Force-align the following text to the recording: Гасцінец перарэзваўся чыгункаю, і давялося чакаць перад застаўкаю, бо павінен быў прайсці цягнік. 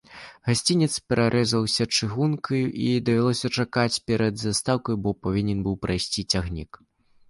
Гасцінец 0.49 0.87
перарэзваўся 1.11 1.87
чыгункаю, 1.97 2.63
і 2.87 2.89
давялося 3.11 3.53
чакаць 3.59 4.01
перад 4.09 4.35
застаўкаю, 4.49 4.95
бо 5.07 5.19
павінен 5.25 5.59
быў 5.71 5.83
прайсці 5.87 6.31
цягнік. 6.31 6.87